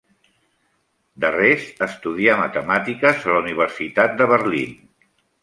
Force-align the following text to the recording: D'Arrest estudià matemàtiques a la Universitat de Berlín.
D'Arrest 1.25 1.83
estudià 1.87 2.39
matemàtiques 2.41 3.21
a 3.29 3.33
la 3.33 3.37
Universitat 3.45 4.19
de 4.23 4.31
Berlín. 4.35 4.75